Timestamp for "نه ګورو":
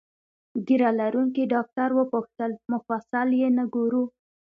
3.57-4.03